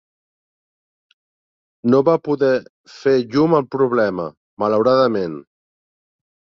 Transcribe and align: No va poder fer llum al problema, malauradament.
No 1.95 2.01
va 2.09 2.17
poder 2.29 2.51
fer 2.97 3.15
llum 3.37 3.57
al 3.61 3.71
problema, 3.79 4.29
malauradament. 4.67 5.41